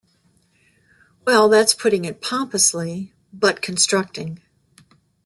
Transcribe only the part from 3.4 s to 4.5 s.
constructing.